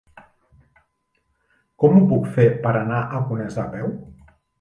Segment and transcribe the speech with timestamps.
[1.83, 3.93] Com ho puc fer per anar a Conesa a peu?